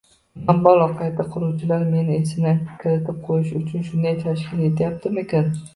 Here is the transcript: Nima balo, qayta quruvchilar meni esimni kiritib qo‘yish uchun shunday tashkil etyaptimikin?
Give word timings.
Nima 0.37 0.53
balo, 0.67 0.87
qayta 1.01 1.25
quruvchilar 1.35 1.85
meni 1.91 2.17
esimni 2.23 2.55
kiritib 2.81 3.23
qo‘yish 3.29 3.53
uchun 3.61 3.89
shunday 3.93 4.21
tashkil 4.27 4.69
etyaptimikin? 4.73 5.59